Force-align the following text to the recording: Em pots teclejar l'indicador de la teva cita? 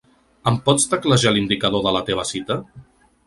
Em 0.51 0.55
pots 0.69 0.85
teclejar 0.93 1.33
l'indicador 1.35 1.85
de 1.87 1.93
la 1.97 2.03
teva 2.09 2.25
cita? 2.31 2.61